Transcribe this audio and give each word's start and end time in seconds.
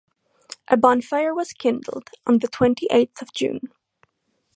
A 0.67 0.77
bonfire 0.77 1.31
was 1.31 1.53
kindled 1.53 2.09
on 2.25 2.39
the 2.39 2.47
twenty-eighth 2.47 3.21
of 3.21 3.31
June. 3.35 3.71